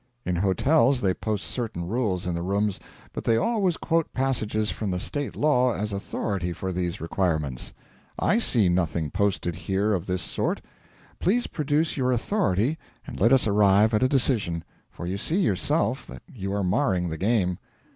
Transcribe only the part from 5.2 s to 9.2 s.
law as authority for these requirements. I see nothing